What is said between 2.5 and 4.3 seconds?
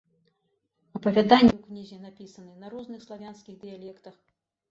на розных славянскіх дыялектах.